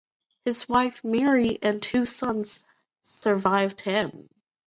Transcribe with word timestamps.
His 0.45 0.67
wife 0.67 1.03
Mary 1.03 1.59
and 1.61 1.79
two 1.79 2.07
sons 2.07 2.65
survived 3.03 3.81
him. 3.81 4.29